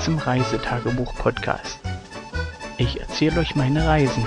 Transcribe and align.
Zum 0.00 0.18
Reisetagebuch-Podcast. 0.18 1.80
Ich 2.76 3.00
erzähle 3.00 3.40
euch 3.40 3.54
meine 3.56 3.86
Reisen. 3.86 4.24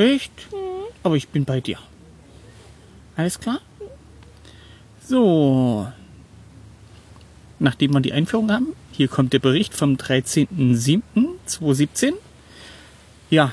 Echt? 0.00 0.32
Aber 1.02 1.16
ich 1.16 1.28
bin 1.28 1.44
bei 1.44 1.60
dir. 1.60 1.78
Alles 3.16 3.38
klar? 3.38 3.60
So. 5.06 5.86
Nachdem 7.58 7.92
wir 7.92 8.00
die 8.00 8.12
Einführung 8.12 8.50
haben, 8.50 8.74
hier 8.92 9.08
kommt 9.08 9.32
der 9.32 9.38
Bericht 9.38 9.72
vom 9.74 9.94
13.07.2017. 9.94 12.12
Ja, 13.28 13.52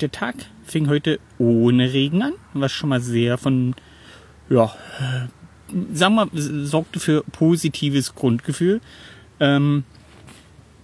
der 0.00 0.12
Tag 0.12 0.34
fing 0.64 0.88
heute 0.88 1.20
ohne 1.38 1.92
Regen 1.92 2.22
an, 2.22 2.34
was 2.52 2.72
schon 2.72 2.90
mal 2.90 3.00
sehr 3.00 3.38
von, 3.38 3.74
ja, 4.50 4.74
sagen 5.92 6.14
wir, 6.14 6.28
sorgte 6.34 7.00
für 7.00 7.24
positives 7.32 8.14
Grundgefühl. 8.14 8.80
Ähm, 9.40 9.84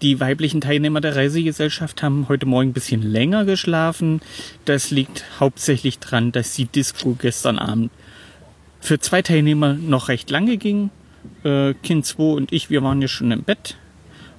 die 0.05 0.21
weiblichen 0.21 0.61
Teilnehmer 0.61 1.01
der 1.01 1.17
Reisegesellschaft 1.17 2.03
haben 2.03 2.29
heute 2.29 2.45
Morgen 2.45 2.69
ein 2.69 2.73
bisschen 2.75 3.01
länger 3.01 3.47
geschlafen. 3.47 4.21
Das 4.67 4.91
liegt 4.91 5.25
hauptsächlich 5.41 5.99
daran, 5.99 6.31
dass 6.31 6.55
die 6.55 6.67
Disco 6.67 7.17
gestern 7.19 7.59
Abend 7.59 7.91
für 8.81 8.99
zwei 8.99 9.23
Teilnehmer 9.23 9.73
noch 9.73 10.09
recht 10.09 10.29
lange 10.29 10.59
ging. 10.59 10.91
Äh, 11.43 11.73
kind 11.83 12.05
2 12.05 12.23
und 12.23 12.53
ich, 12.53 12.69
wir 12.69 12.83
waren 12.83 13.01
ja 13.01 13.09
schon 13.09 13.31
im 13.31 13.45
Bett, 13.45 13.79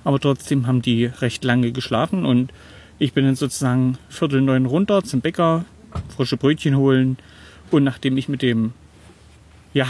aber 0.03 0.19
trotzdem 0.19 0.67
haben 0.67 0.83
die 0.83 1.05
recht 1.05 1.43
lange 1.43 1.71
geschlafen 1.71 2.27
und 2.27 2.53
ich 2.99 3.13
bin 3.13 3.25
dann 3.25 3.35
sozusagen 3.35 3.97
viertel 4.07 4.41
neun 4.41 4.67
runter 4.67 5.03
zum 5.03 5.21
Bäcker, 5.21 5.65
frische 6.15 6.37
Brötchen 6.37 6.77
holen 6.77 7.17
und 7.71 7.83
nachdem 7.83 8.17
ich 8.17 8.29
mit 8.29 8.43
dem 8.43 8.73
ja, 9.73 9.87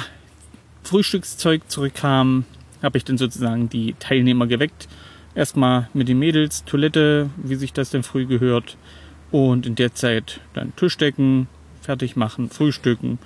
Frühstückszeug 0.84 1.64
zurückkam, 1.68 2.46
habe 2.82 2.98
ich 2.98 3.04
dann 3.04 3.18
sozusagen 3.18 3.68
die 3.68 3.94
Teilnehmer 4.00 4.48
geweckt. 4.48 4.88
Erstmal 5.36 5.90
mit 5.94 6.08
den 6.08 6.18
Mädels, 6.18 6.64
Toilette, 6.64 7.30
wie 7.36 7.56
sich 7.56 7.74
das 7.74 7.90
denn 7.90 8.04
früh 8.04 8.26
gehört. 8.26 8.78
Und 9.32 9.66
in 9.66 9.76
der 9.76 9.94
Zeit 9.94 10.40
dann 10.54 10.76
Tischdecken, 10.76 11.48
fertig 11.82 12.16
machen, 12.16 12.50
frühstücken 12.50 13.20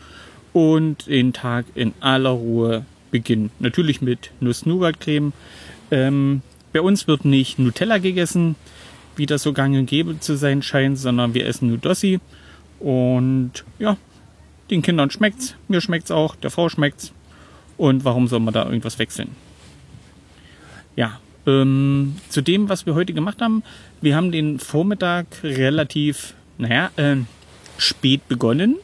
und 0.53 1.07
den 1.07 1.33
Tag 1.33 1.65
in 1.75 1.93
aller 1.99 2.31
Ruhe 2.31 2.85
beginnen. 3.11 3.51
Natürlich 3.59 4.01
mit 4.01 4.31
Nuss-Nougat-Creme. 4.39 5.33
Ähm, 5.91 6.41
bei 6.73 6.81
uns 6.81 7.07
wird 7.07 7.25
nicht 7.25 7.59
Nutella 7.59 7.99
gegessen, 7.99 8.55
wie 9.15 9.25
das 9.25 9.43
so 9.43 9.53
gang 9.53 9.75
und 9.75 9.85
gäbe 9.85 10.19
zu 10.19 10.35
sein 10.35 10.61
scheint, 10.61 10.97
sondern 10.97 11.33
wir 11.33 11.45
essen 11.45 11.69
Nudossi. 11.69 12.19
Und 12.79 13.63
ja, 13.77 13.97
den 14.69 14.81
Kindern 14.81 15.11
schmeckt's, 15.11 15.55
mir 15.67 15.81
schmeckt's 15.81 16.11
auch, 16.11 16.35
der 16.35 16.51
Frau 16.51 16.69
schmeckt's. 16.69 17.13
Und 17.77 18.03
warum 18.03 18.27
soll 18.27 18.39
man 18.39 18.53
da 18.53 18.65
irgendwas 18.65 18.99
wechseln? 18.99 19.35
Ja, 20.95 21.19
ähm, 21.49 22.15
zu 22.29 22.41
dem, 22.41 22.69
was 22.69 22.85
wir 22.85 22.95
heute 22.95 23.13
gemacht 23.13 23.41
haben. 23.41 23.63
Wir 24.01 24.15
haben 24.15 24.31
den 24.31 24.59
Vormittag 24.59 25.25
relativ, 25.43 26.35
naja, 26.57 26.91
äh, 26.95 27.17
spät 27.77 28.27
begonnen, 28.27 28.75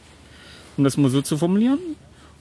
um 0.76 0.84
das 0.84 0.96
mal 0.96 1.10
so 1.10 1.22
zu 1.22 1.38
formulieren. 1.38 1.78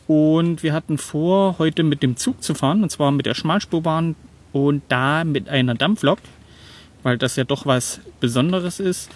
Und 0.08 0.64
wir 0.64 0.74
hatten 0.74 0.98
vor, 0.98 1.58
heute 1.58 1.84
mit 1.84 2.04
dem 2.04 2.18
Zug 2.18 2.44
zu 2.44 2.54
fahren, 2.54 2.84
und 2.84 2.90
zwar 2.90 3.12
mit 3.12 3.26
der 3.26 3.34
Schmalspurbahn 3.34 4.16
und 4.54 4.84
da 4.88 5.24
mit 5.24 5.50
einer 5.50 5.76
Dampflok, 5.76 6.20
weil 7.04 7.18
das 7.18 7.36
ja 7.36 7.44
doch 7.44 7.66
was 7.66 8.00
Besonderes 8.20 8.80
ist. 8.80 9.10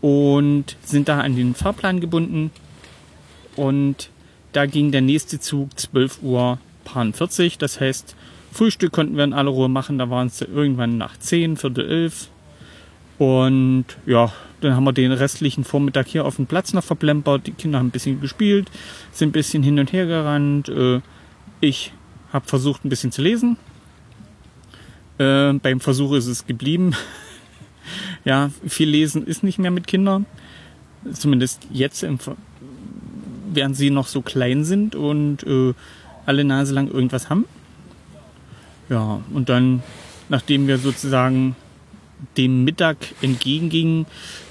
Und 0.00 0.76
sind 0.82 1.08
da 1.08 1.20
an 1.20 1.36
den 1.36 1.54
Fahrplan 1.54 2.00
gebunden. 2.00 2.50
Und 3.54 4.08
da 4.52 4.64
ging 4.64 4.92
der 4.92 5.02
nächste 5.02 5.38
Zug 5.40 5.78
12 5.78 6.22
Uhr 6.22 6.58
40. 6.86 7.58
Das 7.58 7.80
heißt, 7.80 8.16
Frühstück 8.52 8.92
konnten 8.92 9.16
wir 9.16 9.24
in 9.24 9.32
aller 9.32 9.50
Ruhe 9.50 9.68
machen. 9.68 9.98
Da 9.98 10.10
waren 10.10 10.26
es 10.26 10.40
irgendwann 10.40 10.98
nach 10.98 11.16
10, 11.16 11.56
Viertel 11.56 11.88
elf. 11.88 12.28
Und 13.18 13.84
ja, 14.06 14.32
dann 14.60 14.74
haben 14.74 14.84
wir 14.84 14.92
den 14.92 15.12
restlichen 15.12 15.64
Vormittag 15.64 16.06
hier 16.08 16.24
auf 16.24 16.36
dem 16.36 16.46
Platz 16.46 16.72
noch 16.72 16.84
verplempert. 16.84 17.46
Die 17.46 17.52
Kinder 17.52 17.78
haben 17.78 17.88
ein 17.88 17.90
bisschen 17.90 18.20
gespielt, 18.20 18.70
sind 19.12 19.30
ein 19.30 19.32
bisschen 19.32 19.62
hin 19.62 19.78
und 19.78 19.92
her 19.92 20.06
gerannt. 20.06 20.68
Äh, 20.68 21.00
Ich 21.60 21.92
habe 22.32 22.46
versucht, 22.46 22.84
ein 22.84 22.88
bisschen 22.88 23.12
zu 23.12 23.20
lesen. 23.22 23.56
Äh, 25.18 25.52
Beim 25.54 25.80
Versuch 25.80 26.14
ist 26.14 26.26
es 26.26 26.46
geblieben. 26.46 26.94
ja, 28.24 28.50
viel 28.66 28.88
lesen 28.88 29.26
ist 29.26 29.42
nicht 29.42 29.58
mehr 29.58 29.70
mit 29.70 29.86
Kindern. 29.86 30.26
Zumindest 31.12 31.66
jetzt, 31.70 32.06
während 33.52 33.76
sie 33.76 33.90
noch 33.90 34.06
so 34.06 34.22
klein 34.22 34.64
sind 34.64 34.94
und 34.94 35.42
äh, 35.44 35.74
alle 36.26 36.44
Nase 36.44 36.74
lang 36.74 36.88
irgendwas 36.88 37.30
haben. 37.30 37.44
Ja, 38.90 39.22
und 39.32 39.48
dann, 39.48 39.82
nachdem 40.28 40.66
wir 40.66 40.76
sozusagen 40.76 41.54
dem 42.36 42.64
Mittag 42.64 42.96
entgegengingen, 43.22 44.04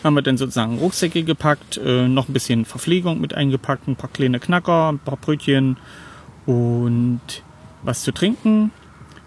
haben 0.03 0.15
wir 0.15 0.21
dann 0.21 0.37
sozusagen 0.37 0.79
Rucksäcke 0.79 1.23
gepackt, 1.23 1.77
äh, 1.77 2.07
noch 2.07 2.29
ein 2.29 2.33
bisschen 2.33 2.65
Verpflegung 2.65 3.19
mit 3.19 3.33
eingepackt, 3.33 3.87
ein 3.87 3.97
paar 3.97 4.09
kleine 4.09 4.39
Knacker, 4.39 4.93
ein 4.93 4.99
paar 4.99 5.17
Brötchen 5.17 5.77
und 6.45 7.21
was 7.83 8.01
zu 8.03 8.13
trinken. 8.13 8.71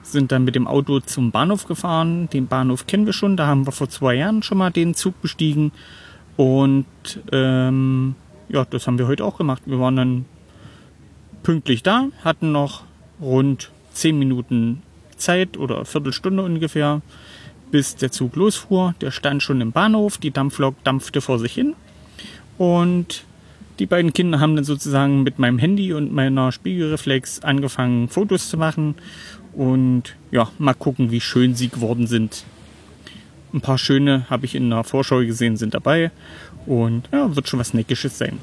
Sind 0.03 0.33
dann 0.33 0.45
mit 0.45 0.57
dem 0.57 0.67
Auto 0.67 0.99
zum 1.01 1.31
Bahnhof 1.31 1.67
gefahren. 1.67 2.29
Den 2.31 2.49
Bahnhof 2.49 2.87
kennen 2.87 3.07
wir 3.07 3.13
schon, 3.13 3.37
da 3.37 3.47
haben 3.47 3.67
wir 3.67 3.73
vor 3.73 3.89
zwei 3.89 4.15
Jahren 4.15 4.43
schon 4.43 4.59
mal 4.59 4.71
den 4.71 4.95
Zug 4.95 5.21
bestiegen. 5.21 5.73
Und 6.37 6.87
ähm, 7.31 8.15
ja, 8.49 8.65
das 8.65 8.87
haben 8.87 8.99
wir 8.99 9.07
heute 9.07 9.25
auch 9.25 9.37
gemacht. 9.37 9.63
Wir 9.67 9.79
waren 9.79 9.97
dann 9.97 10.25
pünktlich 11.43 11.83
da, 11.83 12.09
hatten 12.25 12.51
noch 12.51 12.83
rund 13.21 13.71
zehn 13.93 14.19
Minuten 14.19 14.83
Zeit 15.23 15.57
oder 15.57 15.85
Viertelstunde 15.85 16.43
ungefähr, 16.43 17.03
bis 17.71 17.97
der 17.97 18.13
Zug 18.13 18.37
losfuhr. 18.37 18.95
Der 19.01 19.11
stand 19.11 19.43
schon 19.43 19.61
im 19.61 19.73
Bahnhof, 19.73 20.19
die 20.19 20.31
Dampflok 20.31 20.75
dampfte 20.85 21.21
vor 21.21 21.39
sich 21.39 21.53
hin 21.53 21.75
und 22.59 23.25
die 23.79 23.87
beiden 23.87 24.13
Kinder 24.13 24.39
haben 24.39 24.55
dann 24.55 24.65
sozusagen 24.65 25.23
mit 25.23 25.39
meinem 25.39 25.59
Handy 25.59 25.93
und 25.93 26.13
meiner 26.13 26.53
Spiegelreflex 26.53 27.41
angefangen, 27.41 28.09
Fotos 28.09 28.49
zu 28.49 28.57
machen 28.57 28.95
und 29.55 30.15
ja, 30.31 30.51
mal 30.59 30.75
gucken, 30.75 31.11
wie 31.11 31.21
schön 31.21 31.55
sie 31.55 31.69
geworden 31.69 32.07
sind. 32.07 32.45
Ein 33.53 33.61
paar 33.61 33.79
schöne 33.79 34.29
habe 34.31 34.47
ich 34.47 34.55
in 34.55 34.71
der 34.71 34.85
Vorschau 34.85 35.19
gesehen, 35.21 35.57
sind 35.57 35.75
dabei 35.75 36.11
und 36.67 37.09
ja, 37.13 37.35
wird 37.35 37.49
schon 37.49 37.61
was 37.61 37.75
Neckisches 37.75 38.19
sein. 38.19 38.39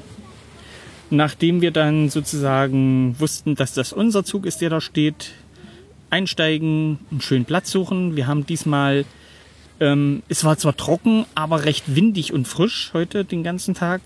Nachdem 1.10 1.60
wir 1.60 1.70
dann 1.70 2.08
sozusagen 2.08 3.16
wussten, 3.18 3.54
dass 3.54 3.74
das 3.74 3.92
unser 3.92 4.24
Zug 4.24 4.46
ist, 4.46 4.60
der 4.60 4.70
da 4.70 4.80
steht, 4.80 5.32
einsteigen, 6.10 6.98
einen 7.10 7.20
schönen 7.20 7.44
Platz 7.44 7.70
suchen. 7.70 8.16
Wir 8.16 8.26
haben 8.26 8.46
diesmal, 8.46 9.04
ähm, 9.78 10.22
es 10.28 10.44
war 10.44 10.58
zwar 10.58 10.76
trocken, 10.76 11.26
aber 11.34 11.64
recht 11.64 11.94
windig 11.94 12.32
und 12.32 12.46
frisch 12.46 12.90
heute 12.92 13.24
den 13.24 13.42
ganzen 13.42 13.74
Tag. 13.74 14.02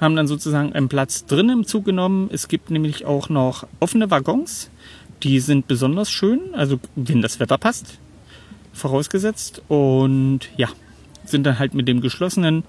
Haben 0.00 0.16
dann 0.16 0.26
sozusagen 0.26 0.72
einen 0.72 0.88
Platz 0.88 1.24
drin 1.26 1.48
im 1.48 1.66
Zug 1.66 1.84
genommen. 1.84 2.28
Es 2.32 2.48
gibt 2.48 2.70
nämlich 2.70 3.04
auch 3.04 3.28
noch 3.28 3.66
offene 3.80 4.10
Waggons. 4.10 4.70
Die 5.22 5.40
sind 5.40 5.66
besonders 5.66 6.10
schön, 6.10 6.40
also 6.52 6.78
wenn 6.96 7.22
das 7.22 7.40
Wetter 7.40 7.56
passt, 7.56 7.98
vorausgesetzt. 8.72 9.62
Und 9.68 10.40
ja, 10.56 10.68
sind 11.24 11.44
dann 11.44 11.58
halt 11.58 11.74
mit 11.74 11.88
dem 11.88 12.00
geschlossenen 12.00 12.64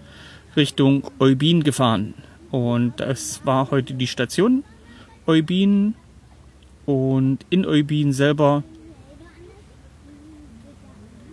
Richtung 0.56 1.04
Eubin 1.20 1.64
gefahren. 1.64 2.14
Und 2.52 2.94
das 2.98 3.42
war 3.44 3.72
heute 3.72 3.94
die 3.94 4.08
Station 4.08 4.64
Eubin. 5.26 5.96
Und 6.86 7.40
in 7.50 7.66
Eubin 7.66 8.14
selber. 8.14 8.64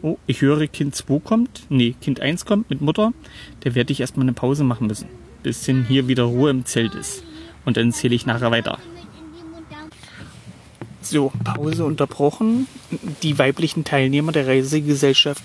Oh, 0.02 0.16
ich 0.26 0.40
höre, 0.40 0.66
Kind 0.66 0.96
2 0.96 1.20
kommt. 1.20 1.66
Nee, 1.68 1.94
Kind 2.00 2.20
1 2.20 2.44
kommt 2.44 2.70
mit 2.70 2.80
Mutter. 2.80 3.12
Da 3.60 3.74
werde 3.74 3.92
ich 3.92 4.00
erstmal 4.00 4.24
eine 4.24 4.32
Pause 4.32 4.64
machen 4.64 4.86
müssen. 4.86 5.08
Bis 5.42 5.64
hin 5.64 5.84
hier 5.86 6.08
wieder 6.08 6.24
Ruhe 6.24 6.50
im 6.50 6.64
Zelt 6.64 6.94
ist. 6.94 7.22
Und 7.64 7.76
dann 7.76 7.92
zähle 7.92 8.14
ich 8.14 8.26
nachher 8.26 8.50
weiter. 8.50 8.78
So, 11.00 11.32
Pause 11.44 11.84
unterbrochen. 11.84 12.66
Die 13.22 13.38
weiblichen 13.38 13.84
Teilnehmer 13.84 14.32
der 14.32 14.46
Reisegesellschaft 14.46 15.42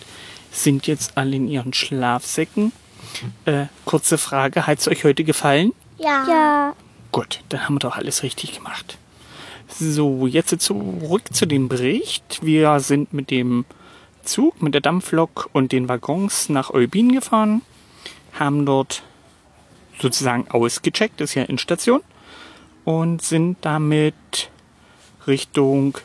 sind 0.52 0.88
jetzt 0.88 1.18
alle 1.18 1.36
in 1.36 1.48
ihren 1.48 1.74
Schlafsäcken. 1.74 2.72
Äh, 3.46 3.66
kurze 3.86 4.18
Frage, 4.18 4.68
hat 4.68 4.80
es 4.80 4.88
euch 4.88 5.04
heute 5.04 5.24
gefallen? 5.24 5.74
Ja. 5.98 6.26
Ja. 6.28 6.76
Gut, 7.12 7.42
dann 7.50 7.66
haben 7.66 7.76
wir 7.76 7.80
doch 7.80 7.98
alles 7.98 8.24
richtig 8.24 8.56
gemacht. 8.56 8.98
So, 9.70 10.28
jetzt 10.28 10.60
zurück 10.62 11.24
zu 11.32 11.46
dem 11.46 11.68
Bericht. 11.68 12.40
Wir 12.42 12.80
sind 12.80 13.14
mit 13.14 13.30
dem 13.30 13.66
Zug, 14.24 14.62
mit 14.62 14.74
der 14.74 14.82
Dampflok 14.82 15.50
und 15.52 15.72
den 15.72 15.90
Waggons 15.90 16.50
nach 16.50 16.72
Eubin 16.72 17.12
gefahren. 17.12 17.62
haben 18.34 18.66
dort 18.66 19.04
sozusagen 20.00 20.50
ausgecheckt, 20.50 21.22
ist 21.22 21.36
ja 21.36 21.44
Endstation, 21.44 22.02
und 22.86 23.22
sind 23.22 23.58
damit 23.62 24.50
Richtung 25.28 25.98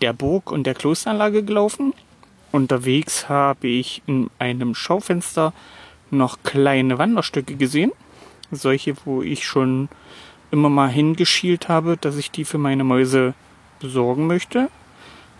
der 0.00 0.12
Burg 0.12 0.50
und 0.50 0.64
der 0.64 0.74
Klosteranlage 0.74 1.42
gelaufen. 1.42 1.92
Unterwegs 2.52 3.28
habe 3.28 3.68
ich 3.68 4.02
in 4.06 4.30
einem 4.38 4.74
Schaufenster 4.74 5.52
noch 6.10 6.38
kleine 6.44 6.98
Wanderstücke 6.98 7.56
gesehen. 7.56 7.92
Solche, 8.50 8.94
wo 9.04 9.22
ich 9.22 9.44
schon 9.44 9.88
immer 10.50 10.68
mal 10.68 10.88
hingeschielt 10.88 11.68
habe, 11.68 11.96
dass 11.96 12.16
ich 12.16 12.30
die 12.30 12.44
für 12.44 12.58
meine 12.58 12.84
Mäuse 12.84 13.34
besorgen 13.80 14.26
möchte, 14.26 14.68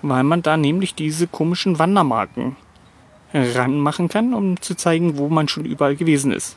weil 0.02 0.24
man 0.24 0.42
da 0.42 0.56
nämlich 0.56 0.94
diese 0.94 1.26
komischen 1.26 1.78
Wandermarken 1.78 2.56
ranmachen 3.32 4.08
kann, 4.08 4.34
um 4.34 4.60
zu 4.60 4.74
zeigen, 4.74 5.18
wo 5.18 5.28
man 5.28 5.48
schon 5.48 5.64
überall 5.64 5.96
gewesen 5.96 6.32
ist. 6.32 6.56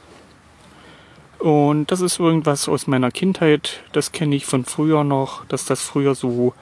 Und 1.39 1.89
das 1.89 2.01
ist 2.01 2.19
irgendwas 2.19 2.67
aus 2.67 2.87
meiner 2.87 3.11
Kindheit, 3.11 3.81
das 3.93 4.11
kenne 4.11 4.35
ich 4.35 4.45
von 4.45 4.65
früher 4.65 5.05
noch, 5.05 5.45
dass 5.45 5.65
das 5.65 5.81
früher 5.81 6.13
so 6.13 6.53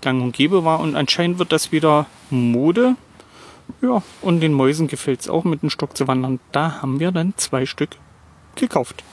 gang 0.00 0.22
und 0.22 0.32
gäbe 0.32 0.64
war 0.64 0.80
und 0.80 0.96
anscheinend 0.96 1.38
wird 1.38 1.52
das 1.52 1.70
wieder 1.70 2.06
Mode. 2.30 2.96
Ja, 3.80 4.02
und 4.22 4.40
den 4.40 4.52
Mäusen 4.52 4.88
gefällt 4.88 5.20
es 5.20 5.28
auch 5.28 5.44
mit 5.44 5.62
dem 5.62 5.70
Stock 5.70 5.96
zu 5.96 6.08
wandern. 6.08 6.40
Da 6.50 6.82
haben 6.82 6.98
wir 6.98 7.12
dann 7.12 7.34
zwei 7.36 7.66
Stück 7.66 7.90
gekauft. 8.56 9.04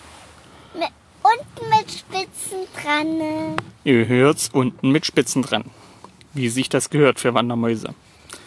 Und 1.29 1.69
mit 1.69 1.91
Spitzen 1.91 2.59
dran. 2.81 3.55
Ihr 3.83 4.07
hört's 4.07 4.49
unten 4.51 4.91
mit 4.91 5.05
Spitzen 5.05 5.41
dran. 5.41 5.65
Wie 6.33 6.49
sich 6.49 6.69
das 6.69 6.89
gehört 6.89 7.19
für 7.19 7.33
Wandermäuse. 7.33 7.93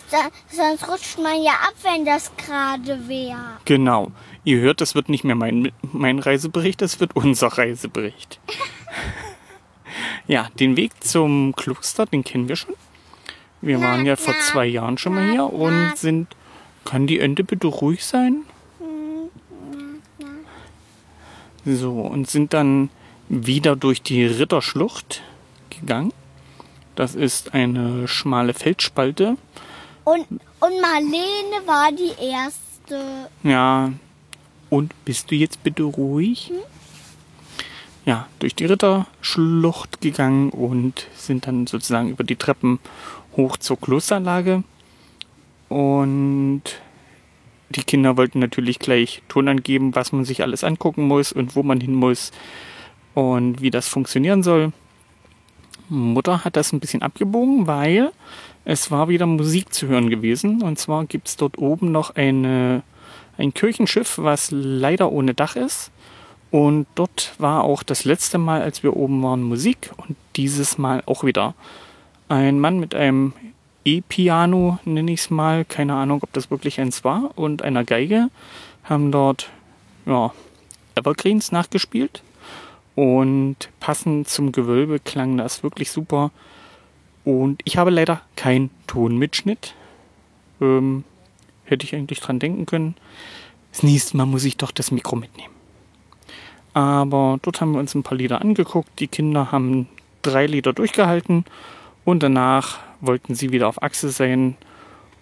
So, 0.09 0.17
sonst 0.51 0.89
rutscht 0.89 1.19
man 1.19 1.43
ja 1.43 1.53
ab, 1.53 1.75
wenn 1.83 2.05
das 2.05 2.31
gerade 2.37 3.09
wäre. 3.09 3.59
Genau. 3.65 4.13
Ihr 4.45 4.59
hört, 4.61 4.81
das 4.81 4.95
wird 4.95 5.09
nicht 5.09 5.25
mehr 5.25 5.35
mein, 5.35 5.73
mein 5.93 6.19
Reisebericht, 6.19 6.83
das 6.83 7.01
wird 7.01 7.17
unser 7.17 7.49
Reisebericht. 7.49 8.41
ja, 10.27 10.49
den 10.59 10.77
Weg 10.77 10.93
zum 11.03 11.55
Kloster, 11.57 12.07
den 12.07 12.25
kennen 12.25 12.49
wir 12.49 12.57
schon. 12.57 12.75
Wir 13.63 13.81
waren 13.81 14.05
ja 14.05 14.17
vor 14.17 14.35
zwei 14.41 14.67
Jahren 14.67 14.99
schon 14.99 15.15
mal 15.15 15.31
hier 15.31 15.45
und 15.45 15.97
sind. 15.97 16.35
Kann 16.85 17.07
die 17.07 17.21
Ente 17.21 17.45
bitte 17.45 17.69
ruhig 17.69 18.05
sein? 18.05 18.43
So, 21.65 21.93
und 22.01 22.29
sind 22.29 22.53
dann 22.53 22.91
wieder 23.29 23.77
durch 23.77 24.03
die 24.03 24.25
Ritterschlucht 24.27 25.23
gegangen. 25.71 26.13
Das 26.95 27.15
ist 27.15 27.55
eine 27.55 28.07
schmale 28.09 28.53
Felsspalte. 28.53 29.37
Und, 30.05 30.27
und 30.29 30.81
Marlene 30.81 31.67
war 31.67 31.91
die 31.93 32.13
erste. 32.23 33.29
Ja, 33.43 33.93
und 34.69 34.93
bist 35.05 35.31
du 35.31 35.35
jetzt 35.35 35.63
bitte 35.63 35.85
ruhig? 35.85 36.53
Ja, 38.05 38.27
durch 38.41 38.55
die 38.57 38.65
Ritterschlucht 38.65 40.01
gegangen 40.01 40.51
und 40.51 41.07
sind 41.15 41.47
dann 41.47 41.69
sozusagen 41.69 42.11
über 42.11 42.25
die 42.25 42.37
Treppen 42.37 42.81
hoch 43.37 43.57
zur 43.57 43.81
Klosteranlage. 43.81 44.65
Und 45.69 46.63
die 47.77 47.85
Kinder 47.85 48.17
wollten 48.17 48.39
natürlich 48.39 48.79
gleich 48.79 49.23
Ton 49.29 49.49
angeben, 49.49 49.95
was 49.95 50.13
man 50.13 50.25
sich 50.25 50.43
alles 50.43 50.65
angucken 50.65 51.07
muss 51.07 51.33
und 51.33 51.57
wo 51.57 51.63
man 51.63 51.81
hin 51.81 51.95
muss 51.95 52.33
und 53.15 53.61
wie 53.61 53.71
das 53.71 53.89
funktionieren 53.89 54.43
soll. 54.43 54.73
Mutter 55.89 56.45
hat 56.45 56.57
das 56.57 56.73
ein 56.73 56.81
bisschen 56.81 57.03
abgebogen, 57.03 57.67
weil 57.67 58.13
es 58.65 58.91
war 58.91 59.09
wieder 59.09 59.27
Musik 59.27 59.75
zu 59.75 59.89
hören 59.89 60.09
gewesen. 60.09 60.63
Und 60.63 60.79
zwar 60.79 61.05
gibt 61.05 61.29
es 61.29 61.37
dort 61.37 61.59
oben 61.59 61.93
noch 61.93 62.15
eine, 62.15 62.83
ein 63.37 63.53
Kirchenschiff, 63.53 64.19
was 64.19 64.51
leider 64.51 65.13
ohne 65.13 65.35
Dach 65.35 65.57
ist. 65.57 65.91
Und 66.51 66.87
dort 66.95 67.35
war 67.39 67.65
auch 67.65 67.83
das 67.83 68.05
letzte 68.05 68.39
Mal, 68.39 68.63
als 68.63 68.83
wir 68.83 68.97
oben 68.97 69.23
waren, 69.23 69.43
Musik. 69.43 69.91
Und 69.97 70.17
dieses 70.37 70.79
Mal 70.79 71.03
auch 71.07 71.25
wieder. 71.25 71.55
Ein 72.29 72.61
Mann 72.61 72.79
mit 72.79 72.95
einem 72.95 73.33
E-Piano, 73.85 74.79
nenne 74.85 75.13
ich 75.13 75.21
es 75.21 75.31
mal. 75.31 75.65
Keine 75.65 75.95
Ahnung, 75.95 76.21
ob 76.23 76.33
das 76.33 76.51
wirklich 76.51 76.81
eins 76.81 77.05
war. 77.05 77.31
Und 77.37 77.63
einer 77.63 77.85
Geige 77.85 78.29
haben 78.85 79.13
dort 79.13 79.51
ja, 80.07 80.33
Evergreens 80.95 81.53
nachgespielt. 81.53 82.23
Und 82.95 83.57
passend 83.81 84.29
zum 84.29 84.53
Gewölbe 84.53 85.01
klang 85.01 85.37
das 85.37 85.63
wirklich 85.63 85.91
super. 85.91 86.31
Und 87.25 87.61
ich 87.65 87.77
habe 87.77 87.91
leider 87.91 88.21
keinen 88.37 88.71
Tonmitschnitt. 88.87 89.75
Ähm, 90.61 91.05
hätte 91.65 91.87
ich 91.87 91.95
eigentlich 91.95 92.21
dran 92.21 92.39
denken 92.39 92.67
können. 92.67 92.95
Das 93.73 93.83
nächste 93.83 94.17
Mal 94.17 94.27
muss 94.27 94.45
ich 94.45 94.57
doch 94.57 94.71
das 94.71 94.91
Mikro 94.91 95.17
mitnehmen. 95.17 95.55
Aber 96.75 97.39
dort 97.43 97.61
haben 97.61 97.73
wir 97.73 97.81
uns 97.81 97.95
ein 97.95 98.03
paar 98.03 98.19
Lieder 98.19 98.41
angeguckt. 98.41 98.99
Die 98.99 99.09
Kinder 99.09 99.53
haben 99.53 99.89
drei 100.23 100.47
Lieder 100.47 100.73
durchgehalten 100.73 101.45
und 102.05 102.23
danach 102.23 102.79
wollten 103.01 103.35
sie 103.35 103.53
wieder 103.53 103.69
auf 103.69 103.83
Achse 103.83 104.11
sein. 104.11 104.57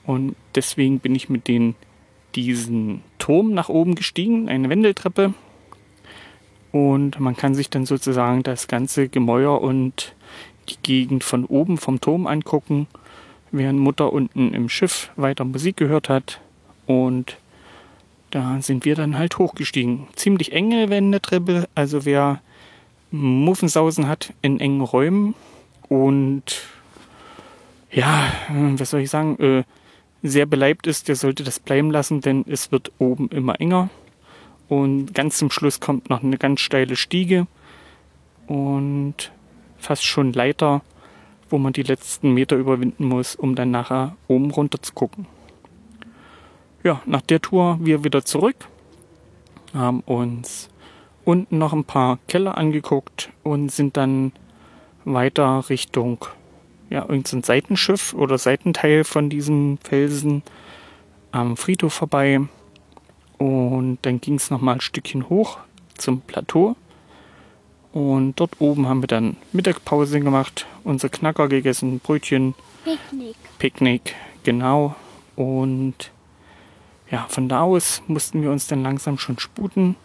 Und 0.04 0.36
deswegen 0.54 0.98
bin 1.00 1.14
ich 1.14 1.28
mit 1.28 1.48
denen 1.48 1.74
diesen 2.34 3.02
Turm 3.18 3.52
nach 3.52 3.68
oben 3.68 3.94
gestiegen, 3.94 4.48
eine 4.48 4.68
Wendeltreppe. 4.68 5.34
Und 6.72 7.18
man 7.18 7.36
kann 7.36 7.54
sich 7.54 7.68
dann 7.68 7.84
sozusagen 7.84 8.42
das 8.42 8.68
ganze 8.68 9.08
Gemäuer 9.08 9.60
und 9.60 10.14
die 10.68 10.76
Gegend 10.82 11.24
von 11.24 11.44
oben 11.44 11.78
vom 11.78 12.00
Turm 12.00 12.26
angucken, 12.26 12.86
während 13.50 13.80
Mutter 13.80 14.12
unten 14.12 14.54
im 14.54 14.68
Schiff 14.68 15.10
weiter 15.16 15.44
Musik 15.44 15.76
gehört 15.76 16.08
hat. 16.08 16.40
Und 16.86 17.36
da 18.30 18.62
sind 18.62 18.84
wir 18.84 18.94
dann 18.94 19.18
halt 19.18 19.38
hochgestiegen. 19.38 20.06
Ziemlich 20.14 20.52
enge 20.52 20.88
Wendeltreppe, 20.88 21.68
also 21.74 22.04
wer 22.04 22.40
Muffensausen 23.10 24.06
hat 24.06 24.32
in 24.40 24.60
engen 24.60 24.82
Räumen 24.82 25.34
und 25.90 26.44
ja, 27.90 28.32
was 28.76 28.90
soll 28.90 29.00
ich 29.00 29.10
sagen, 29.10 29.36
äh, 29.40 29.64
sehr 30.22 30.46
beleibt 30.46 30.86
ist, 30.86 31.08
der 31.08 31.16
sollte 31.16 31.42
das 31.42 31.58
bleiben 31.58 31.90
lassen, 31.90 32.20
denn 32.20 32.44
es 32.48 32.70
wird 32.70 32.92
oben 32.98 33.28
immer 33.30 33.60
enger. 33.60 33.90
Und 34.68 35.12
ganz 35.14 35.36
zum 35.36 35.50
Schluss 35.50 35.80
kommt 35.80 36.08
noch 36.08 36.22
eine 36.22 36.38
ganz 36.38 36.60
steile 36.60 36.94
Stiege 36.94 37.48
und 38.46 39.32
fast 39.78 40.04
schon 40.04 40.32
Leiter, 40.32 40.82
wo 41.48 41.58
man 41.58 41.72
die 41.72 41.82
letzten 41.82 42.34
Meter 42.34 42.54
überwinden 42.54 43.06
muss, 43.06 43.34
um 43.34 43.56
dann 43.56 43.72
nachher 43.72 44.16
oben 44.28 44.52
runter 44.52 44.80
zu 44.80 44.92
gucken. 44.92 45.26
Ja, 46.84 47.02
nach 47.04 47.22
der 47.22 47.40
Tour 47.40 47.78
wir 47.82 48.04
wieder 48.04 48.24
zurück, 48.24 48.68
haben 49.74 50.00
uns 50.00 50.68
unten 51.24 51.58
noch 51.58 51.72
ein 51.72 51.84
paar 51.84 52.20
Keller 52.28 52.56
angeguckt 52.56 53.30
und 53.42 53.72
sind 53.72 53.96
dann 53.96 54.30
weiter 55.04 55.68
Richtung 55.68 56.26
ja, 56.90 57.02
irgendein 57.02 57.42
Seitenschiff 57.42 58.14
oder 58.14 58.36
Seitenteil 58.36 59.04
von 59.04 59.30
diesem 59.30 59.78
Felsen 59.78 60.42
am 61.30 61.56
Friedhof 61.56 61.94
vorbei. 61.94 62.40
Und 63.38 63.98
dann 64.02 64.20
ging 64.20 64.34
es 64.34 64.50
nochmal 64.50 64.74
ein 64.74 64.80
Stückchen 64.80 65.28
hoch 65.28 65.58
zum 65.96 66.20
Plateau. 66.20 66.76
Und 67.92 68.38
dort 68.38 68.60
oben 68.60 68.86
haben 68.88 69.02
wir 69.02 69.08
dann 69.08 69.36
Mittagpause 69.52 70.20
gemacht, 70.20 70.66
unser 70.84 71.08
Knacker 71.08 71.48
gegessen, 71.48 72.00
Brötchen, 72.00 72.54
Picknick. 72.84 73.36
Picknick, 73.58 74.14
genau. 74.42 74.94
Und 75.36 76.12
ja, 77.10 77.26
von 77.28 77.48
da 77.48 77.62
aus 77.62 78.02
mussten 78.06 78.42
wir 78.42 78.50
uns 78.50 78.66
dann 78.66 78.82
langsam 78.82 79.18
schon 79.18 79.38
sputen. 79.38 79.96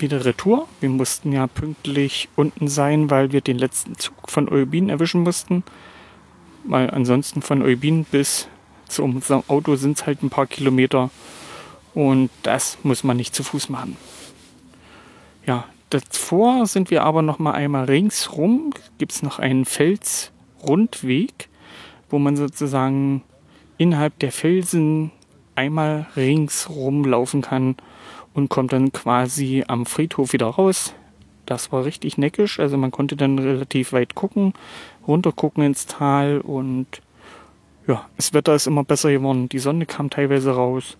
Wieder 0.00 0.24
Retour. 0.24 0.66
Wir 0.80 0.88
mussten 0.88 1.30
ja 1.30 1.46
pünktlich 1.46 2.30
unten 2.34 2.68
sein, 2.68 3.10
weil 3.10 3.32
wir 3.32 3.42
den 3.42 3.58
letzten 3.58 3.98
Zug 3.98 4.30
von 4.30 4.48
Eubin 4.48 4.88
erwischen 4.88 5.22
mussten. 5.22 5.62
Weil 6.64 6.88
ansonsten 6.90 7.42
von 7.42 7.60
Eubin 7.60 8.04
bis 8.04 8.48
zu 8.88 9.04
unserem 9.04 9.42
Auto 9.48 9.76
sind 9.76 9.98
es 9.98 10.06
halt 10.06 10.22
ein 10.22 10.30
paar 10.30 10.46
Kilometer. 10.46 11.10
Und 11.92 12.30
das 12.42 12.78
muss 12.82 13.04
man 13.04 13.18
nicht 13.18 13.34
zu 13.34 13.42
Fuß 13.42 13.68
machen. 13.68 13.98
Ja, 15.44 15.66
davor 15.90 16.64
sind 16.66 16.90
wir 16.90 17.02
aber 17.04 17.20
noch 17.20 17.38
mal 17.38 17.52
einmal 17.52 17.84
ringsrum. 17.84 18.72
Gibt 18.96 19.12
es 19.12 19.22
noch 19.22 19.38
einen 19.38 19.66
Felsrundweg, 19.66 21.50
wo 22.08 22.18
man 22.18 22.36
sozusagen 22.36 23.22
innerhalb 23.76 24.18
der 24.20 24.32
Felsen 24.32 25.10
einmal 25.56 26.06
ringsrum 26.16 27.04
laufen 27.04 27.42
kann 27.42 27.76
und 28.34 28.48
kommt 28.48 28.72
dann 28.72 28.92
quasi 28.92 29.64
am 29.66 29.86
Friedhof 29.86 30.32
wieder 30.32 30.46
raus. 30.46 30.94
Das 31.46 31.72
war 31.72 31.84
richtig 31.84 32.16
neckisch, 32.16 32.60
also 32.60 32.76
man 32.76 32.90
konnte 32.90 33.16
dann 33.16 33.38
relativ 33.38 33.92
weit 33.92 34.14
gucken, 34.14 34.54
runter 35.06 35.32
gucken 35.32 35.64
ins 35.64 35.86
Tal 35.86 36.40
und 36.40 36.86
ja, 37.86 38.06
das 38.16 38.32
Wetter 38.32 38.54
ist 38.54 38.68
immer 38.68 38.84
besser 38.84 39.10
geworden. 39.10 39.48
Die 39.48 39.58
Sonne 39.58 39.84
kam 39.84 40.10
teilweise 40.10 40.52
raus 40.52 40.96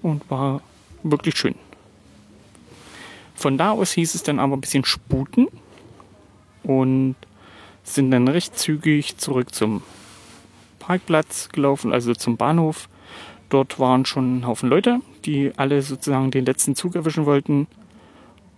und 0.00 0.30
war 0.30 0.62
wirklich 1.02 1.36
schön. 1.36 1.54
Von 3.34 3.58
da 3.58 3.72
aus 3.72 3.92
hieß 3.92 4.14
es 4.14 4.22
dann 4.22 4.38
aber 4.38 4.56
ein 4.56 4.60
bisschen 4.60 4.84
sputen 4.84 5.48
und 6.62 7.16
sind 7.84 8.10
dann 8.10 8.28
recht 8.28 8.56
zügig 8.56 9.18
zurück 9.18 9.54
zum 9.54 9.82
Parkplatz 10.78 11.48
gelaufen, 11.48 11.92
also 11.92 12.14
zum 12.14 12.36
Bahnhof. 12.36 12.88
Dort 13.52 13.78
waren 13.78 14.06
schon 14.06 14.38
ein 14.38 14.46
Haufen 14.46 14.70
Leute, 14.70 15.02
die 15.26 15.52
alle 15.58 15.82
sozusagen 15.82 16.30
den 16.30 16.46
letzten 16.46 16.74
Zug 16.74 16.94
erwischen 16.94 17.26
wollten. 17.26 17.66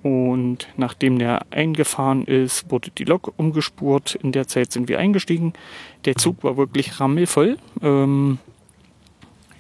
Und 0.05 0.69
nachdem 0.77 1.19
der 1.19 1.47
eingefahren 1.51 2.25
ist, 2.27 2.71
wurde 2.71 2.93
die 2.97 3.03
Lok 3.03 3.33
umgespurt. 3.37 4.15
In 4.15 4.31
der 4.31 4.47
Zeit 4.47 4.71
sind 4.71 4.89
wir 4.89 5.01
eingestiegen. 5.01 5.53
Der 6.05 6.15
Zug 6.15 6.45
war 6.45 6.57
wirklich 6.57 7.01
rammelvoll. 7.01 7.59
Ähm, 7.83 8.39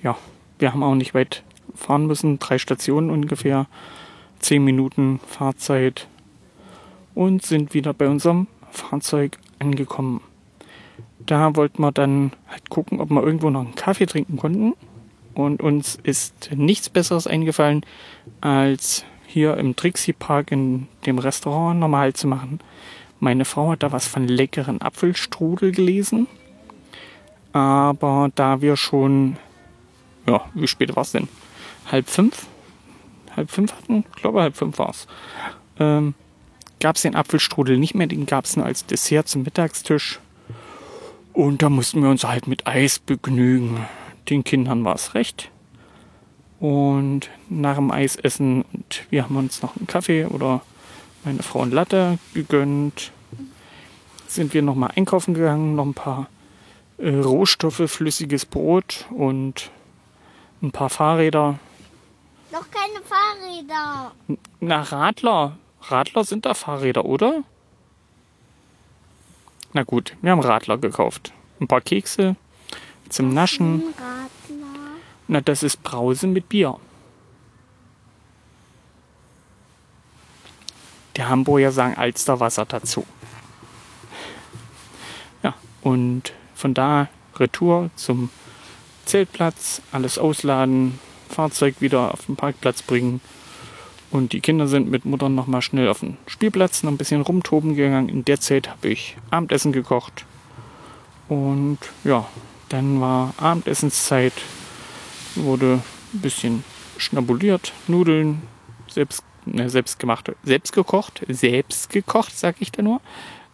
ja, 0.05 0.17
wir 0.61 0.73
haben 0.73 0.85
auch 0.85 0.95
nicht 0.95 1.15
weit 1.15 1.43
fahren 1.75 2.07
müssen. 2.07 2.39
Drei 2.39 2.59
Stationen 2.59 3.11
ungefähr. 3.11 3.67
Zehn 4.39 4.63
Minuten 4.63 5.19
Fahrzeit. 5.27 6.07
Und 7.17 7.45
sind 7.45 7.75
wieder 7.75 7.93
bei 7.93 8.07
unserem 8.07 8.47
Fahrzeug 8.71 9.39
angekommen. 9.59 10.21
Da 11.27 11.57
wollten 11.57 11.83
wir 11.83 11.91
dann 11.91 12.31
halt 12.47 12.71
gucken, 12.71 13.01
ob 13.01 13.11
wir 13.11 13.25
irgendwo 13.25 13.51
noch 13.51 13.63
einen 13.63 13.75
Kaffee 13.75 14.07
trinken 14.07 14.37
konnten. 14.37 14.75
Und 15.35 15.61
uns 15.61 15.99
ist 16.03 16.51
nichts 16.55 16.89
Besseres 16.89 17.27
eingefallen, 17.27 17.85
als 18.41 19.05
hier 19.27 19.57
im 19.57 19.75
Trixie 19.75 20.13
Park 20.13 20.53
in 20.53 20.87
dem 21.07 21.19
Restaurant 21.19 21.81
nochmal 21.81 22.13
zu 22.13 22.29
machen. 22.29 22.61
Meine 23.19 23.45
Frau 23.45 23.71
hat 23.71 23.83
da 23.83 23.91
was 23.91 24.07
von 24.07 24.29
leckeren 24.29 24.81
Apfelstrudel 24.81 25.73
gelesen. 25.73 26.27
Aber 27.53 28.31
da 28.35 28.61
wir 28.61 28.77
schon, 28.77 29.37
ja, 30.27 30.45
wie 30.55 30.69
spät 30.69 30.95
war 30.95 31.03
es 31.03 31.13
denn? 31.13 31.29
Halb 31.91 32.09
fünf? 32.09 32.47
Halb 33.37 33.51
fünf 33.51 33.73
hatten? 33.73 34.05
Ich 34.15 34.23
glaube, 34.23 34.43
halb 34.43 34.57
fünf 34.57 34.79
war 34.79 34.91
es. 34.91 35.07
Ähm, 35.79 36.15
gab 36.81 36.97
es 36.97 37.03
den 37.03 37.15
Apfelstrudel 37.15 37.79
nicht 37.79 37.95
mehr, 37.95 38.07
den 38.07 38.27
gab 38.27 38.45
es 38.45 38.57
nur 38.57 38.67
als 38.67 38.87
Dessert 38.87 39.29
zum 39.29 39.43
Mittagstisch. 39.43 40.21
Und 41.33 41.63
da 41.63 41.69
mussten 41.69 42.03
wir 42.03 42.11
uns 42.11 42.25
halt 42.25 42.47
mit 42.47 42.67
Eis 42.67 42.99
begnügen. 43.01 43.85
Den 44.29 44.45
Kindern 44.45 44.85
war 44.85 44.95
es 44.95 45.15
recht. 45.15 45.51
Und 46.61 47.29
nach 47.49 47.77
dem 47.77 47.91
Eisessen, 47.91 48.65
und 48.73 49.07
wir 49.11 49.25
haben 49.25 49.37
uns 49.37 49.63
noch 49.63 49.77
einen 49.77 49.87
Kaffee 49.87 50.25
oder 50.25 50.63
meine 51.25 51.43
Frau 51.43 51.63
ein 51.63 51.71
Latte 51.71 52.19
gegönnt, 52.33 53.13
sind 54.27 54.55
wir 54.55 54.63
nochmal 54.63 54.93
einkaufen 54.97 55.35
gegangen, 55.35 55.77
noch 55.77 55.85
ein 55.85 55.95
paar 55.95 56.29
äh, 56.99 57.15
Rohstoffe, 57.15 57.83
flüssiges 57.87 58.47
Brot 58.47 59.07
und 59.11 59.71
ein 60.63 60.73
paar 60.73 60.91
Fahrräder. 60.91 61.59
Noch 62.51 62.67
keine 62.71 63.05
Fahrräder. 63.05 64.13
Na, 64.61 64.81
Radler. 64.81 65.59
Radler 65.83 66.25
sind 66.25 66.47
da 66.47 66.55
Fahrräder, 66.55 67.05
oder? 67.05 67.43
Na 69.73 69.83
gut, 69.83 70.17
wir 70.23 70.31
haben 70.31 70.41
Radler 70.41 70.79
gekauft. 70.79 71.33
Ein 71.61 71.69
paar 71.69 71.81
Kekse 71.81 72.37
zum 73.09 73.33
Naschen. 73.33 73.83
Na, 75.29 75.41
das 75.41 75.63
ist 75.63 75.83
Brause 75.83 76.27
mit 76.27 76.49
Bier. 76.49 76.77
Die 81.17 81.25
Hamburger 81.25 81.71
sagen 81.71 81.97
Alsterwasser 81.97 82.65
dazu. 82.65 83.07
Ja, 85.43 85.55
und 85.83 86.33
von 86.55 86.75
da 86.75 87.09
Retour 87.37 87.91
zum 87.97 88.31
Zeltplatz, 89.05 89.81
alles 89.93 90.19
ausladen, 90.19 90.99
Fahrzeug 91.29 91.77
wieder 91.81 92.13
auf 92.13 92.27
den 92.27 92.37
Parkplatz 92.37 92.83
bringen. 92.83 93.21
Und 94.11 94.33
die 94.33 94.41
Kinder 94.41 94.69
sind 94.69 94.91
mit 94.91 95.05
Mutter 95.05 95.29
nochmal 95.29 95.63
schnell 95.63 95.89
auf 95.89 96.01
den 96.01 96.17
Spielplatz, 96.27 96.83
noch 96.83 96.93
ein 96.93 96.97
bisschen 96.97 97.21
rumtoben 97.21 97.75
gegangen. 97.75 98.09
In 98.09 98.25
der 98.25 98.39
Zeit 98.39 98.69
habe 98.69 98.89
ich 98.89 99.17
Abendessen 99.31 99.73
gekocht. 99.73 100.25
Und 101.29 101.79
ja, 102.05 102.27
dann 102.69 103.01
war 103.01 103.35
Abendessenszeit, 103.37 104.33
wurde 105.35 105.83
ein 106.13 106.21
bisschen 106.21 106.65
schnabuliert, 106.97 107.73
Nudeln, 107.89 108.43
selbst, 108.89 109.25
ne, 109.45 109.69
selbst 109.69 109.99
gemacht, 109.99 110.31
selbst 110.45 110.73
gekocht, 110.73 111.25
selbst 111.29 111.91
gekocht, 111.91 112.37
sag 112.37 112.57
ich 112.61 112.73
da 112.73 112.83
nur. 112.83 113.01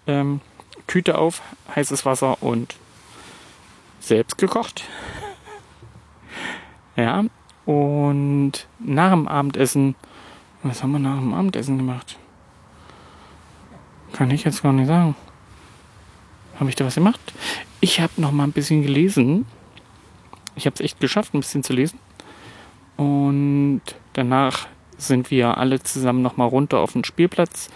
Ähm, 0.07 0.40
Tüte 0.87 1.19
auf, 1.19 1.43
heißes 1.75 2.05
Wasser 2.05 2.43
und 2.43 2.76
selbst 4.00 4.38
gekocht. 4.38 4.85
Ja, 6.97 7.25
und 7.64 8.52
nach 8.79 9.12
dem 9.12 9.26
Abendessen, 9.26 9.95
was 10.62 10.83
haben 10.83 10.93
wir 10.93 10.99
nach 10.99 11.19
dem 11.19 11.33
Abendessen 11.33 11.79
gemacht? 11.79 12.19
Kann 14.12 14.31
ich 14.31 14.45
jetzt 14.45 14.62
gar 14.62 14.73
nicht 14.73 14.88
sagen. 14.88 15.14
Habe 16.59 16.69
ich 16.69 16.76
da 16.76 16.85
was 16.85 16.97
gemacht? 16.97 17.21
Ich 17.81 18.01
habe 18.01 18.21
noch 18.21 18.33
mal 18.33 18.45
ein 18.45 18.53
bisschen 18.53 18.83
gelesen. 18.83 19.47
Ich 20.55 20.67
habe 20.67 20.75
es 20.75 20.81
echt 20.81 21.01
geschafft, 21.01 21.35
ein 21.35 21.41
bisschen 21.41 21.63
zu 21.63 21.73
lesen. 21.73 21.99
Und 22.97 23.81
danach 24.13 24.67
sind 24.99 25.31
wir 25.31 25.57
alle 25.57 25.83
zusammen 25.83 26.21
noch 26.21 26.37
mal 26.37 26.45
runter 26.45 26.79
auf 26.81 26.93
den 26.93 27.05
Spielplatz, 27.05 27.71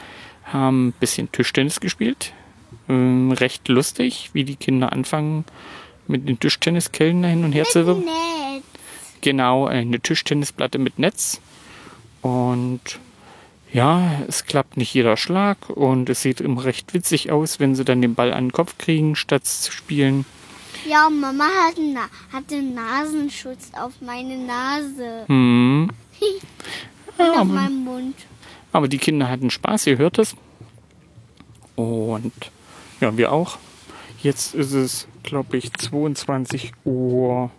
haben 0.44 0.88
ein 0.88 0.92
bisschen 0.92 1.32
Tischtennis 1.32 1.80
gespielt. 1.80 2.34
Ähm, 2.88 3.32
recht 3.32 3.68
lustig, 3.68 4.30
wie 4.34 4.44
die 4.44 4.56
Kinder 4.56 4.92
anfangen, 4.92 5.46
mit 6.06 6.28
den 6.28 6.38
Tischtenniskellen 6.38 7.22
da 7.22 7.28
hin 7.28 7.44
und 7.44 7.52
her 7.52 7.64
zu 7.64 7.86
wirken. 7.86 8.04
Nett. 8.04 8.62
Genau, 9.22 9.66
eine 9.66 10.00
Tischtennisplatte 10.00 10.78
mit 10.78 10.98
Netz. 10.98 11.40
Und 12.20 12.98
ja, 13.74 14.22
es 14.28 14.44
klappt 14.46 14.76
nicht 14.78 14.94
jeder 14.94 15.16
Schlag 15.18 15.68
und 15.68 16.08
es 16.08 16.22
sieht 16.22 16.40
immer 16.40 16.64
recht 16.64 16.94
witzig 16.94 17.30
aus, 17.30 17.60
wenn 17.60 17.74
sie 17.74 17.84
dann 17.84 18.00
den 18.00 18.14
Ball 18.14 18.32
an 18.32 18.46
den 18.46 18.52
Kopf 18.52 18.78
kriegen, 18.78 19.16
statt 19.16 19.44
zu 19.44 19.70
spielen. 19.72 20.24
Ja, 20.88 21.10
Mama 21.10 21.44
hat 21.66 21.76
einen, 21.76 21.98
hatte 22.32 22.54
einen 22.54 22.74
Nasenschutz 22.74 23.70
auf 23.72 23.92
meine 24.00 24.36
Nase. 24.38 25.24
Hm. 25.26 25.90
Und 27.18 27.24
Ja, 27.24 27.40
auf 27.42 27.48
meinem 27.48 27.84
Mund. 27.84 28.14
aber 28.72 28.88
die 28.88 28.98
Kinder 28.98 29.28
hatten 29.28 29.50
Spaß, 29.50 29.86
ihr 29.88 29.98
hört 29.98 30.18
es. 30.18 30.34
Und 31.76 32.32
ja, 33.00 33.16
wir 33.16 33.32
auch. 33.32 33.58
Jetzt 34.22 34.54
ist 34.54 34.72
es, 34.72 35.06
glaube 35.22 35.56
ich, 35.56 35.72
22 35.72 36.72
Uhr 36.84 37.50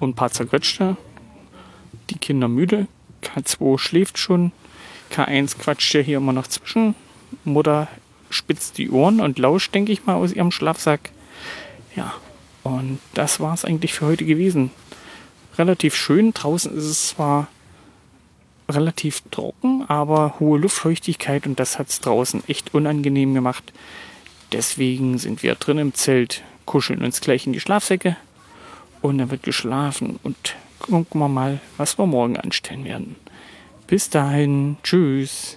und 0.00 0.10
ein 0.10 0.14
paar 0.14 0.30
zerquetschte. 0.30 0.96
Die 2.10 2.18
Kinder 2.18 2.48
müde. 2.48 2.86
K2 3.22 3.78
schläft 3.78 4.18
schon. 4.18 4.52
K1 5.10 5.58
quatscht 5.58 5.94
ja 5.94 6.00
hier 6.00 6.18
immer 6.18 6.32
noch 6.32 6.46
zwischen. 6.46 6.94
Mutter 7.44 7.88
spitzt 8.30 8.78
die 8.78 8.90
Ohren 8.90 9.20
und 9.20 9.38
lauscht, 9.38 9.74
denke 9.74 9.92
ich 9.92 10.06
mal, 10.06 10.14
aus 10.14 10.32
ihrem 10.32 10.52
Schlafsack. 10.52 11.10
Ja, 11.96 12.14
und 12.62 13.00
das 13.14 13.40
war 13.40 13.54
es 13.54 13.64
eigentlich 13.64 13.94
für 13.94 14.06
heute 14.06 14.24
gewesen. 14.24 14.70
Relativ 15.58 15.94
schön. 15.94 16.32
Draußen 16.32 16.76
ist 16.76 16.84
es 16.84 17.08
zwar 17.08 17.48
relativ 18.68 19.22
trocken, 19.30 19.84
aber 19.88 20.36
hohe 20.38 20.58
Luftfeuchtigkeit 20.58 21.46
und 21.46 21.58
das 21.58 21.78
hat 21.78 21.88
es 21.88 22.00
draußen 22.00 22.44
echt 22.46 22.72
unangenehm 22.72 23.34
gemacht. 23.34 23.72
Deswegen 24.52 25.18
sind 25.18 25.42
wir 25.42 25.54
drin 25.56 25.78
im 25.78 25.94
Zelt, 25.94 26.42
kuscheln 26.66 27.02
uns 27.02 27.20
gleich 27.20 27.46
in 27.46 27.52
die 27.52 27.60
Schlafsäcke 27.60 28.16
und 29.02 29.18
dann 29.18 29.30
wird 29.30 29.42
geschlafen 29.42 30.18
und 30.22 30.54
gucken 30.78 31.20
wir 31.20 31.28
mal, 31.28 31.60
was 31.76 31.98
wir 31.98 32.06
morgen 32.06 32.36
anstellen 32.36 32.84
werden. 32.84 33.16
Bis 33.90 34.08
dahin, 34.08 34.76
tschüss. 34.84 35.56